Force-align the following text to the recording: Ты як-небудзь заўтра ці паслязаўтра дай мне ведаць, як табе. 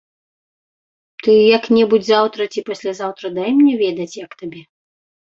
Ты 1.25 1.33
як-небудзь 1.57 2.09
заўтра 2.11 2.47
ці 2.55 2.63
паслязаўтра 2.69 3.25
дай 3.37 3.49
мне 3.59 3.73
ведаць, 3.83 4.17
як 4.25 4.31
табе. 4.41 4.63